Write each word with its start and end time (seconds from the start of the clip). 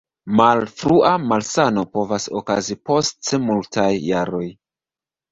Malfrua 0.37 1.09
malsano 1.31 1.83
povas 1.97 2.25
okazi 2.39 2.77
post 2.91 3.29
multaj 3.43 3.91
jaroj. 4.07 4.47